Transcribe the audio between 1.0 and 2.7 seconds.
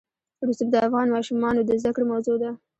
ماشومانو د زده کړې موضوع ده.